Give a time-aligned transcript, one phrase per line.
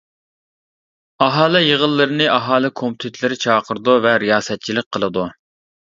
[1.25, 5.33] ئاھالە يىغىنلىرىنى ئاھالە كومىتېتلىرى چاقىرىدۇ ۋە رىياسەتچىلىك قىلىدۇ.